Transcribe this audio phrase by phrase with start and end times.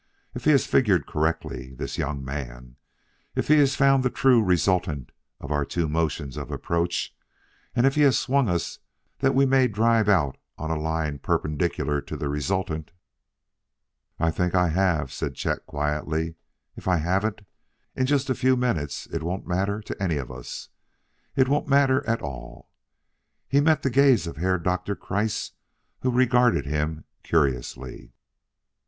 [0.33, 2.75] If he has figured correctly, this young man
[3.35, 7.15] if he has found the true resultant of our two motions of approach
[7.75, 8.79] and if he has swung us
[9.19, 12.89] that we may drive out on a line perpendicular to the resultant"
[14.19, 16.33] "I think I have," said Chet quietly.
[16.75, 17.43] "If I haven't,
[17.95, 20.69] in just a few minutes it won't matter to any of us;
[21.35, 22.71] it won't matter at all."
[23.47, 25.51] He met the gaze of Herr Doktor Kreiss
[25.99, 28.13] who regarded him curiously.